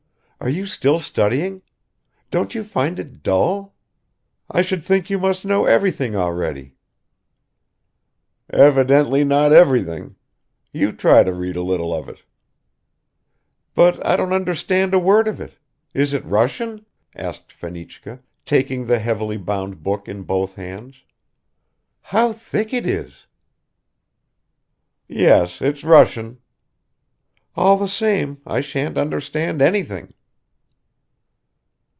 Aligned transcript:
"Are 0.43 0.49
you 0.49 0.65
still 0.65 0.97
studying? 0.97 1.61
Don't 2.31 2.55
you 2.55 2.63
find 2.63 2.97
it 2.97 3.21
dull? 3.21 3.75
I 4.49 4.63
should 4.63 4.83
think 4.83 5.07
you 5.07 5.19
must 5.19 5.45
know 5.45 5.65
everything 5.65 6.15
already." 6.15 6.77
"Evidently 8.49 9.23
not 9.23 9.53
everything. 9.53 10.15
You 10.73 10.93
try 10.93 11.21
to 11.23 11.31
read 11.31 11.55
a 11.55 11.61
little 11.61 11.93
of 11.93 12.09
it." 12.09 12.23
"But 13.75 14.03
I 14.03 14.15
don't 14.15 14.33
understand 14.33 14.95
a 14.95 14.99
word 14.99 15.27
of 15.27 15.39
it. 15.39 15.59
Is 15.93 16.11
it 16.11 16.25
Russian?" 16.25 16.87
asked 17.15 17.51
Fenichka, 17.53 18.23
taking 18.43 18.87
the 18.87 18.97
heavily 18.97 19.37
bound 19.37 19.83
book 19.83 20.07
in 20.07 20.23
both 20.23 20.55
hands. 20.55 21.03
"How 22.01 22.33
thick 22.33 22.73
it 22.73 22.87
is!" 22.87 23.27
"Yes, 25.07 25.61
it's 25.61 25.83
Russian." 25.83 26.39
"All 27.55 27.77
the 27.77 27.87
same 27.87 28.41
I 28.47 28.61
shan't 28.61 28.97
understand 28.97 29.61
anything." 29.61 30.15